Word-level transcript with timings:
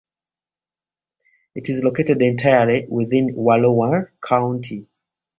It 1.53 1.69
is 1.69 1.83
located 1.83 2.23
entirely 2.23 2.87
within 2.89 3.35
Wallowa 3.35 4.09
County. 4.19 4.87